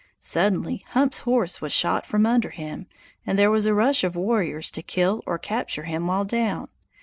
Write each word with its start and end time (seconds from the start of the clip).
Suddenly 0.19 0.83
Hump's 0.93 1.19
horse 1.19 1.61
was 1.61 1.71
shot 1.71 2.07
from 2.07 2.25
under 2.25 2.49
him, 2.49 2.87
and 3.23 3.37
there 3.37 3.51
was 3.51 3.67
a 3.67 3.73
rush 3.75 4.03
of 4.03 4.15
warriors 4.15 4.71
to 4.71 4.81
kill 4.81 5.21
or 5.27 5.37
capture 5.37 5.83
him 5.83 6.07
while 6.07 6.25
down. 6.25 6.69